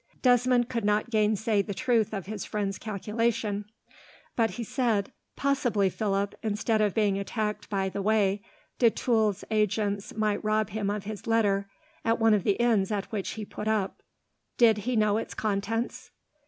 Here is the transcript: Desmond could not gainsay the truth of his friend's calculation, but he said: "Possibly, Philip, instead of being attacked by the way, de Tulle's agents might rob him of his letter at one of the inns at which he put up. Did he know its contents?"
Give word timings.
Desmond 0.23 0.67
could 0.67 0.83
not 0.83 1.11
gainsay 1.11 1.61
the 1.61 1.75
truth 1.75 2.11
of 2.11 2.25
his 2.25 2.43
friend's 2.43 2.79
calculation, 2.79 3.65
but 4.35 4.49
he 4.57 4.63
said: 4.63 5.11
"Possibly, 5.35 5.89
Philip, 5.91 6.33
instead 6.41 6.81
of 6.81 6.95
being 6.95 7.19
attacked 7.19 7.69
by 7.69 7.87
the 7.87 8.01
way, 8.01 8.41
de 8.79 8.89
Tulle's 8.89 9.43
agents 9.51 10.15
might 10.15 10.43
rob 10.43 10.71
him 10.71 10.89
of 10.89 11.03
his 11.03 11.27
letter 11.27 11.69
at 12.03 12.17
one 12.17 12.33
of 12.33 12.43
the 12.43 12.53
inns 12.59 12.91
at 12.91 13.11
which 13.11 13.33
he 13.33 13.45
put 13.45 13.67
up. 13.67 14.01
Did 14.57 14.79
he 14.89 14.95
know 14.95 15.17
its 15.17 15.35
contents?" 15.35 16.09